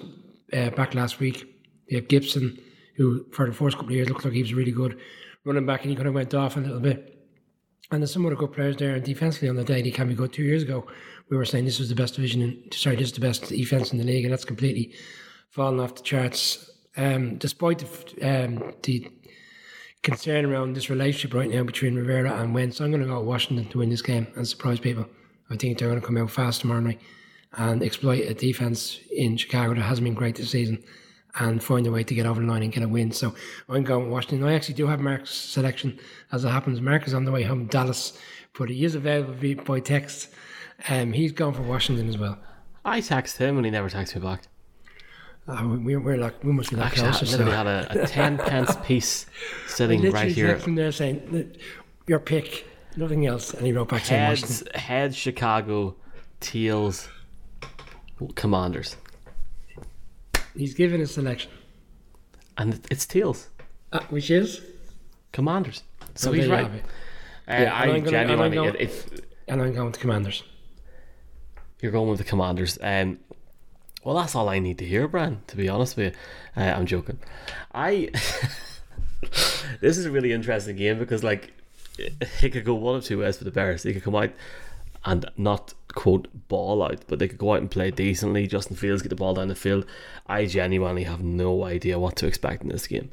uh, 0.52 0.70
back 0.70 0.94
last 0.94 1.18
week. 1.18 1.46
They 1.88 1.96
have 1.96 2.08
Gibson, 2.08 2.58
who 2.96 3.24
for 3.32 3.46
the 3.46 3.54
first 3.54 3.76
couple 3.76 3.90
of 3.90 3.96
years 3.96 4.08
looked 4.08 4.24
like 4.24 4.34
he 4.34 4.42
was 4.42 4.54
really 4.54 4.72
good 4.72 4.98
running 5.44 5.66
back, 5.66 5.82
and 5.82 5.90
he 5.90 5.96
kind 5.96 6.08
of 6.08 6.14
went 6.14 6.34
off 6.34 6.56
a 6.56 6.60
little 6.60 6.80
bit. 6.80 7.16
And 7.90 8.02
there's 8.02 8.12
some 8.12 8.24
other 8.24 8.36
good 8.36 8.52
players 8.52 8.76
there. 8.76 8.94
And 8.94 9.04
defensively 9.04 9.48
on 9.48 9.56
the 9.56 9.64
day, 9.64 9.82
he 9.82 9.90
can 9.90 10.08
be 10.08 10.14
good. 10.14 10.32
Two 10.32 10.44
years 10.44 10.62
ago, 10.62 10.86
we 11.28 11.36
were 11.36 11.44
saying 11.44 11.64
this 11.64 11.80
was 11.80 11.88
the 11.88 11.96
best 11.96 12.14
division. 12.14 12.42
In, 12.42 12.72
sorry, 12.72 12.96
this 12.96 13.08
is 13.08 13.14
the 13.14 13.20
best 13.20 13.48
defense 13.48 13.92
in 13.92 13.98
the 13.98 14.04
league, 14.04 14.24
and 14.24 14.32
that's 14.32 14.44
completely 14.44 14.94
fallen 15.48 15.80
off 15.80 15.96
the 15.96 16.02
charts. 16.02 16.70
Um, 17.00 17.38
despite 17.38 17.78
the, 17.78 18.44
um, 18.44 18.74
the 18.82 19.10
concern 20.02 20.44
around 20.44 20.76
this 20.76 20.90
relationship 20.90 21.32
right 21.32 21.48
now 21.48 21.62
between 21.62 21.94
Rivera 21.94 22.38
and 22.42 22.54
Wentz, 22.54 22.78
I'm 22.78 22.90
going 22.90 23.00
to 23.00 23.08
go 23.08 23.14
to 23.14 23.24
Washington 23.24 23.66
to 23.70 23.78
win 23.78 23.88
this 23.88 24.02
game 24.02 24.26
and 24.36 24.46
surprise 24.46 24.78
people. 24.80 25.06
I 25.48 25.56
think 25.56 25.78
they're 25.78 25.88
going 25.88 25.98
to 25.98 26.06
come 26.06 26.18
out 26.18 26.30
fast 26.30 26.60
tomorrow 26.60 26.80
night 26.80 27.00
and 27.54 27.82
exploit 27.82 28.28
a 28.28 28.34
defense 28.34 29.00
in 29.10 29.38
Chicago 29.38 29.74
that 29.74 29.80
hasn't 29.80 30.04
been 30.04 30.12
great 30.12 30.36
this 30.36 30.50
season 30.50 30.84
and 31.36 31.64
find 31.64 31.86
a 31.86 31.90
way 31.90 32.04
to 32.04 32.14
get 32.14 32.26
over 32.26 32.42
the 32.42 32.46
line 32.46 32.62
and 32.62 32.72
get 32.72 32.82
a 32.82 32.88
win. 32.88 33.12
So 33.12 33.34
I'm 33.70 33.82
going 33.82 34.10
Washington. 34.10 34.46
I 34.46 34.52
actually 34.52 34.74
do 34.74 34.86
have 34.86 35.00
Mark's 35.00 35.30
selection 35.30 35.98
as 36.32 36.44
it 36.44 36.50
happens. 36.50 36.82
Mark 36.82 37.06
is 37.06 37.14
on 37.14 37.24
the 37.24 37.32
way 37.32 37.44
home 37.44 37.66
Dallas, 37.66 38.12
but 38.58 38.68
he 38.68 38.84
is 38.84 38.94
available 38.94 39.64
by 39.64 39.80
text. 39.80 40.28
Um, 40.86 41.14
he's 41.14 41.32
gone 41.32 41.54
for 41.54 41.62
Washington 41.62 42.10
as 42.10 42.18
well. 42.18 42.38
I 42.84 43.00
text 43.00 43.38
him 43.38 43.56
and 43.56 43.64
he 43.64 43.70
never 43.70 43.88
texts 43.88 44.14
me 44.14 44.20
back. 44.20 44.48
Uh, 45.50 45.66
we, 45.66 45.96
we're 45.96 46.16
like 46.16 46.42
we 46.44 46.52
must 46.52 46.70
be 46.70 46.76
like 46.76 46.86
Actually. 46.86 47.08
I 47.08 47.10
literally 47.12 47.50
So. 47.50 47.50
had 47.50 47.66
a, 47.66 48.02
a 48.04 48.06
10 48.06 48.38
pence 48.50 48.76
piece 48.84 49.26
sitting 49.66 50.00
right 50.12 50.30
here. 50.30 50.56
him 50.56 50.74
there 50.76 50.92
saying 50.92 51.56
your 52.06 52.20
pick, 52.20 52.66
nothing 52.96 53.26
else, 53.26 53.52
and 53.54 53.66
he 53.66 53.72
wrote 53.72 53.88
back 53.88 54.04
saying 54.04 54.28
Washington. 54.28 54.66
Heads, 54.74 54.82
heads 54.82 55.16
Chicago, 55.16 55.96
tails, 56.40 57.08
commanders. 58.34 58.96
He's 60.56 60.74
given 60.74 61.00
a 61.00 61.06
selection, 61.06 61.50
And 62.58 62.80
it's 62.90 63.06
tails, 63.06 63.48
uh, 63.92 64.00
which 64.10 64.30
is 64.30 64.60
commanders. 65.32 65.82
So, 66.14 66.28
So 66.28 66.32
he's 66.32 66.48
right. 66.48 66.66
Uh, 66.66 66.70
Yeah, 67.48 67.74
I 67.74 67.82
I'm 67.84 67.88
gonna- 67.88 67.96
and 67.96 68.06
I'm 68.06 68.12
genuinely, 68.28 68.56
going- 68.56 68.76
if 68.78 69.08
and 69.48 69.60
I'm 69.62 69.72
going 69.74 69.90
to 69.92 69.98
Commanders. 70.00 70.44
you're 71.82 71.90
going 71.92 72.08
with 72.08 72.18
the 72.18 72.24
commanders, 72.24 72.78
um, 72.82 73.18
well, 74.04 74.16
that's 74.16 74.34
all 74.34 74.48
I 74.48 74.58
need 74.58 74.78
to 74.78 74.86
hear, 74.86 75.06
Bran. 75.08 75.42
To 75.48 75.56
be 75.56 75.68
honest 75.68 75.96
with 75.96 76.14
you, 76.14 76.62
uh, 76.62 76.66
I'm 76.66 76.86
joking. 76.86 77.18
I. 77.74 78.10
this 79.80 79.98
is 79.98 80.06
a 80.06 80.10
really 80.10 80.32
interesting 80.32 80.76
game 80.76 80.98
because, 80.98 81.22
like, 81.22 81.52
it 81.98 82.50
could 82.52 82.64
go 82.64 82.74
one 82.74 82.96
of 82.96 83.04
two 83.04 83.20
ways 83.20 83.36
for 83.36 83.44
the 83.44 83.50
Bears. 83.50 83.82
They 83.82 83.92
could 83.92 84.02
come 84.02 84.16
out 84.16 84.30
and 85.04 85.30
not 85.36 85.74
quote 85.88 86.28
ball 86.48 86.82
out, 86.82 87.04
but 87.08 87.18
they 87.18 87.28
could 87.28 87.38
go 87.38 87.54
out 87.54 87.60
and 87.60 87.70
play 87.70 87.90
decently. 87.90 88.46
Justin 88.46 88.76
Fields 88.76 89.02
get 89.02 89.08
the 89.08 89.16
ball 89.16 89.34
down 89.34 89.48
the 89.48 89.54
field. 89.54 89.86
I 90.26 90.46
genuinely 90.46 91.04
have 91.04 91.22
no 91.22 91.64
idea 91.64 91.98
what 91.98 92.16
to 92.16 92.26
expect 92.26 92.62
in 92.62 92.68
this 92.68 92.86
game. 92.86 93.10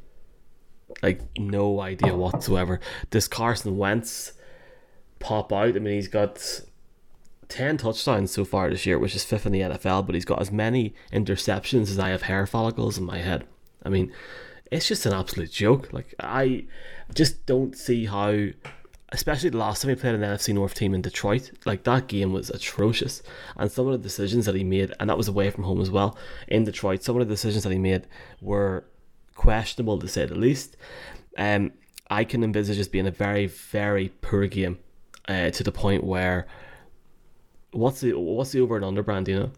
Like 1.02 1.20
no 1.38 1.80
idea 1.80 2.16
whatsoever. 2.16 2.80
Does 3.10 3.28
Carson 3.28 3.76
Wentz 3.76 4.32
pop 5.18 5.52
out? 5.52 5.76
I 5.76 5.78
mean, 5.78 5.94
he's 5.94 6.08
got 6.08 6.60
ten 7.48 7.76
touchdowns 7.76 8.30
so 8.30 8.44
far 8.44 8.70
this 8.70 8.86
year, 8.86 8.98
which 8.98 9.14
is 9.14 9.24
fifth 9.24 9.46
in 9.46 9.52
the 9.52 9.60
NFL, 9.60 10.06
but 10.06 10.14
he's 10.14 10.24
got 10.24 10.40
as 10.40 10.52
many 10.52 10.94
interceptions 11.12 11.90
as 11.90 11.98
I 11.98 12.10
have 12.10 12.22
hair 12.22 12.46
follicles 12.46 12.98
in 12.98 13.04
my 13.04 13.18
head. 13.18 13.46
I 13.82 13.88
mean, 13.88 14.12
it's 14.70 14.88
just 14.88 15.06
an 15.06 15.12
absolute 15.14 15.50
joke. 15.50 15.92
Like 15.92 16.14
I 16.20 16.66
just 17.14 17.46
don't 17.46 17.76
see 17.76 18.06
how 18.06 18.48
especially 19.10 19.48
the 19.48 19.56
last 19.56 19.82
time 19.82 19.88
he 19.88 19.94
played 19.94 20.14
an 20.14 20.20
NFC 20.20 20.52
North 20.52 20.74
team 20.74 20.94
in 20.94 21.00
Detroit, 21.00 21.50
like 21.64 21.84
that 21.84 22.08
game 22.08 22.32
was 22.32 22.50
atrocious. 22.50 23.22
And 23.56 23.70
some 23.70 23.86
of 23.86 23.92
the 23.92 23.98
decisions 23.98 24.44
that 24.46 24.54
he 24.54 24.64
made, 24.64 24.92
and 25.00 25.08
that 25.08 25.16
was 25.16 25.28
away 25.28 25.50
from 25.50 25.64
home 25.64 25.80
as 25.80 25.90
well 25.90 26.18
in 26.46 26.64
Detroit, 26.64 27.02
some 27.02 27.16
of 27.16 27.26
the 27.26 27.32
decisions 27.32 27.64
that 27.64 27.72
he 27.72 27.78
made 27.78 28.06
were 28.40 28.84
questionable 29.34 29.98
to 29.98 30.08
say 30.08 30.26
the 30.26 30.34
least. 30.34 30.76
Um, 31.38 31.72
I 32.10 32.24
can 32.24 32.44
envisage 32.44 32.76
this 32.76 32.88
being 32.88 33.06
a 33.06 33.10
very, 33.10 33.46
very 33.46 34.10
poor 34.20 34.46
game 34.46 34.78
uh, 35.26 35.50
to 35.50 35.62
the 35.62 35.72
point 35.72 36.04
where 36.04 36.46
what's 37.72 38.00
the 38.00 38.12
what's 38.14 38.52
the 38.52 38.60
over 38.60 38.76
and 38.76 38.84
under 38.84 39.02
brand, 39.02 39.26
do 39.26 39.32
you 39.32 39.38
know? 39.40 39.50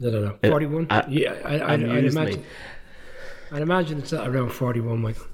I 0.00 0.10
don't 0.10 0.24
know. 0.24 0.50
41? 0.50 0.86
uh, 0.90 1.06
yeah, 1.08 1.34
I, 1.44 1.74
I, 1.74 1.76
me. 1.76 2.06
imagine. 2.06 2.44
I'd 3.52 3.62
imagine 3.62 3.98
it's 3.98 4.12
at 4.12 4.26
around 4.26 4.50
41, 4.50 5.00
Michael. 5.00 5.26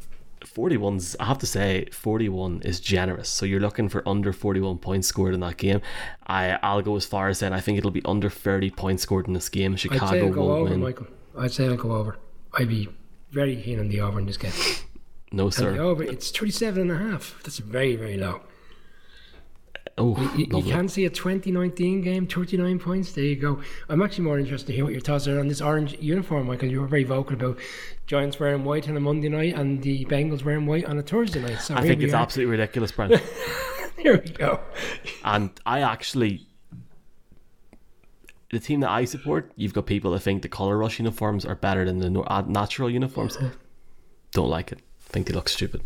41's 0.44 1.16
I 1.20 1.26
have 1.26 1.38
to 1.38 1.46
say 1.46 1.86
41 1.92 2.62
is 2.64 2.80
generous 2.80 3.28
so 3.28 3.44
you're 3.44 3.60
looking 3.60 3.90
for 3.90 4.06
under 4.08 4.32
41 4.32 4.78
points 4.78 5.06
scored 5.06 5.34
in 5.34 5.40
that 5.40 5.58
game 5.58 5.82
I, 6.26 6.58
I'll 6.62 6.80
go 6.80 6.96
as 6.96 7.04
far 7.04 7.28
as 7.28 7.38
saying 7.38 7.52
I 7.52 7.60
think 7.60 7.76
it'll 7.76 7.90
be 7.90 8.02
under 8.06 8.30
30 8.30 8.70
points 8.70 9.02
scored 9.02 9.28
in 9.28 9.34
this 9.34 9.50
game 9.50 9.74
I'd 9.74 9.80
say 9.80 9.90
Chicago 9.90 10.26
I'll 10.26 10.32
go 10.32 10.52
over, 10.52 10.70
win 10.70 10.80
Michael. 10.80 11.08
I'd 11.36 11.52
say 11.52 11.66
I'll 11.66 11.76
go 11.76 11.92
over. 11.92 12.16
I'd 12.54 12.68
be 12.68 12.88
very 13.30 13.56
keen 13.56 13.78
on 13.80 13.88
the 13.88 14.00
over 14.00 14.18
in 14.18 14.26
this 14.26 14.38
game. 14.38 14.52
no 15.32 15.50
sir 15.50 15.78
over, 15.78 16.02
it's 16.02 16.30
37 16.30 16.82
and 16.82 16.90
a 16.90 16.96
half. 16.96 17.38
That's 17.44 17.58
very, 17.58 17.94
very 17.96 18.16
low. 18.16 18.40
Oh 19.98 20.16
You, 20.36 20.46
you 20.58 20.62
can 20.62 20.88
see 20.88 21.04
a 21.04 21.10
2019 21.10 22.00
game, 22.00 22.26
39 22.26 22.78
points. 22.78 23.12
There 23.12 23.24
you 23.24 23.36
go. 23.36 23.60
I'm 23.88 24.02
actually 24.02 24.24
more 24.24 24.38
interested 24.38 24.68
to 24.68 24.72
hear 24.72 24.84
what 24.84 24.92
your 24.92 25.02
thoughts 25.02 25.28
are 25.28 25.38
on 25.38 25.48
this 25.48 25.60
orange 25.60 25.96
uniform, 26.00 26.46
Michael. 26.46 26.68
You 26.68 26.80
were 26.80 26.86
very 26.86 27.04
vocal 27.04 27.34
about 27.34 27.58
Giants 28.06 28.40
wearing 28.40 28.64
white 28.64 28.88
on 28.88 28.96
a 28.96 29.00
Monday 29.00 29.28
night 29.28 29.54
and 29.54 29.82
the 29.82 30.04
Bengals 30.06 30.44
wearing 30.44 30.66
white 30.66 30.84
on 30.86 30.98
a 30.98 31.02
Thursday 31.02 31.40
night. 31.40 31.60
So 31.60 31.74
I 31.74 31.82
think 31.82 32.02
it's 32.02 32.14
are. 32.14 32.22
absolutely 32.22 32.50
ridiculous 32.52 32.92
Brent 32.92 33.20
Here 33.98 34.20
we 34.24 34.30
go. 34.30 34.60
and 35.24 35.50
I 35.66 35.80
actually 35.80 36.46
the 38.50 38.58
team 38.58 38.80
that 38.80 38.90
I 38.90 39.04
support 39.04 39.52
you've 39.56 39.74
got 39.74 39.86
people 39.86 40.10
that 40.12 40.20
think 40.20 40.42
the 40.42 40.48
color 40.48 40.76
rush 40.76 40.98
uniforms 40.98 41.44
are 41.44 41.54
better 41.54 41.84
than 41.84 41.98
the 41.98 42.20
uh, 42.22 42.42
natural 42.46 42.90
uniforms 42.90 43.38
don't 44.32 44.48
like 44.48 44.72
it 44.72 44.80
think 45.00 45.26
they 45.26 45.34
look 45.34 45.48
stupid 45.48 45.82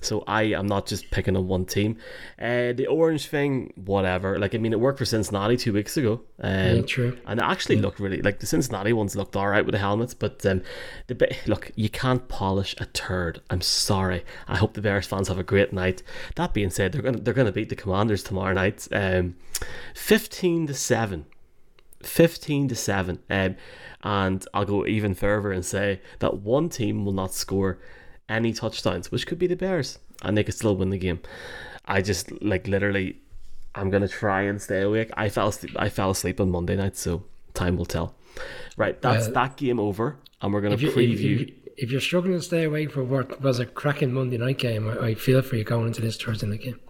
So 0.00 0.22
I 0.26 0.42
am 0.42 0.66
not 0.66 0.86
just 0.86 1.10
picking 1.10 1.36
on 1.36 1.48
one 1.48 1.64
team. 1.64 1.96
Uh, 2.40 2.72
the 2.72 2.86
orange 2.86 3.26
thing, 3.26 3.72
whatever. 3.76 4.38
Like 4.38 4.54
I 4.54 4.58
mean, 4.58 4.72
it 4.72 4.80
worked 4.80 4.98
for 4.98 5.04
Cincinnati 5.04 5.56
two 5.56 5.72
weeks 5.72 5.96
ago. 5.96 6.20
Um, 6.40 6.76
Yeah, 6.76 6.82
true. 6.82 7.18
And 7.26 7.40
it 7.40 7.42
actually 7.42 7.76
looked 7.76 8.00
really 8.00 8.22
like 8.22 8.40
the 8.40 8.46
Cincinnati 8.46 8.92
ones 8.92 9.16
looked 9.16 9.36
all 9.36 9.48
right 9.48 9.64
with 9.64 9.72
the 9.72 9.78
helmets, 9.78 10.14
but 10.14 10.44
um, 10.46 10.62
the 11.06 11.36
look 11.46 11.70
you 11.74 11.88
can't 11.88 12.28
polish 12.28 12.74
a 12.78 12.86
turd. 12.86 13.40
I'm 13.50 13.60
sorry. 13.60 14.24
I 14.46 14.56
hope 14.56 14.74
the 14.74 14.82
Bears 14.82 15.06
fans 15.06 15.28
have 15.28 15.38
a 15.38 15.42
great 15.42 15.72
night. 15.72 16.02
That 16.36 16.54
being 16.54 16.70
said, 16.70 16.92
they're 16.92 17.02
gonna 17.02 17.18
they're 17.18 17.34
gonna 17.34 17.52
beat 17.52 17.68
the 17.68 17.76
Commanders 17.76 18.22
tomorrow 18.22 18.54
night, 18.54 18.86
um, 18.92 19.36
fifteen 19.94 20.66
to 20.66 20.74
seven. 20.74 21.26
15 22.02 22.68
to 22.68 22.76
7 22.76 23.18
um, 23.28 23.56
and 24.04 24.46
I'll 24.54 24.64
go 24.64 24.86
even 24.86 25.14
further 25.14 25.50
and 25.50 25.66
say 25.66 26.00
that 26.20 26.38
one 26.38 26.68
team 26.68 27.04
will 27.04 27.12
not 27.12 27.34
score 27.34 27.80
any 28.28 28.52
touchdowns 28.52 29.10
which 29.10 29.26
could 29.26 29.38
be 29.38 29.46
the 29.46 29.56
Bears 29.56 29.98
and 30.22 30.36
they 30.36 30.44
could 30.44 30.54
still 30.54 30.76
win 30.76 30.90
the 30.90 30.98
game 30.98 31.20
I 31.84 32.02
just 32.02 32.30
like 32.42 32.66
literally 32.66 33.18
I'm 33.74 33.90
gonna 33.90 34.08
try 34.08 34.42
and 34.42 34.60
stay 34.60 34.82
awake 34.82 35.10
I 35.16 35.28
fell 35.28 35.48
asleep, 35.48 35.74
I 35.78 35.88
fell 35.88 36.10
asleep 36.10 36.40
on 36.40 36.50
Monday 36.50 36.76
night 36.76 36.96
so 36.96 37.24
time 37.54 37.76
will 37.76 37.86
tell 37.86 38.14
right 38.76 39.00
that's 39.00 39.26
Well, 39.26 39.34
that 39.34 39.56
game 39.56 39.80
over 39.80 40.16
and 40.42 40.52
we're 40.52 40.60
gonna 40.60 40.74
If, 40.74 40.82
you, 40.82 40.90
preview 40.90 41.12
if, 41.14 41.20
you, 41.20 41.54
if 41.78 41.90
you're 41.92 42.00
struggling 42.00 42.34
to 42.34 42.42
stay 42.42 42.64
awake 42.64 42.90
for 42.90 43.04
what 43.04 43.40
was 43.40 43.60
a 43.60 43.66
cracking 43.66 44.12
Monday 44.12 44.36
night 44.36 44.58
game, 44.58 44.88
I, 44.88 45.06
I 45.08 45.14
feel 45.14 45.40
for 45.42 45.56
you 45.56 45.64
going 45.64 45.86
into 45.86 46.00
this 46.02 46.16
Thursday 46.16 46.46
night 46.46 46.60
game. 46.60 46.80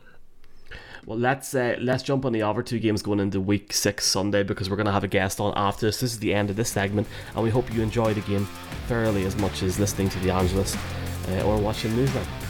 Well, 1.04 1.18
let's 1.18 1.54
uh, 1.54 1.76
let's 1.80 2.02
jump 2.02 2.25
on 2.25 2.33
the 2.33 2.42
other 2.42 2.62
two 2.62 2.78
games 2.78 3.02
going 3.02 3.21
into 3.21 3.40
Week 3.40 3.73
Six 3.73 4.07
Sunday 4.07 4.42
because 4.42 4.68
we're 4.68 4.76
going 4.76 4.87
to 4.87 4.92
have 4.92 5.04
a 5.04 5.09
guest 5.09 5.40
on 5.40 5.54
after 5.57 5.87
this. 5.87 6.00
This 6.00 6.12
is 6.12 6.18
the 6.18 6.35
end 6.35 6.50
of 6.50 6.57
this 6.57 6.71
segment, 6.71 7.07
and 7.35 7.42
we 7.42 7.49
hope 7.50 7.73
you 7.73 7.83
enjoy 7.83 8.12
the 8.12 8.21
game 8.23 8.47
thoroughly 8.88 9.25
as 9.25 9.37
much 9.37 9.62
as 9.62 9.78
listening 9.78 10.09
to 10.11 10.18
the 10.21 10.30
Angelus 10.30 10.75
uh, 10.75 10.78
Uh, 11.30 11.42
or 11.42 11.58
watching 11.58 11.90
Newsnight. 11.92 12.48